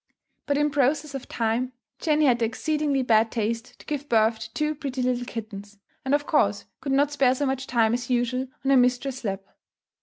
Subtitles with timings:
[0.47, 4.51] But in process of time, Jenny had the exceedingly bad taste to give birth to
[4.55, 8.47] two pretty little kittens, and of course could not spare so much time as usual
[8.65, 9.43] on her mistress's lap.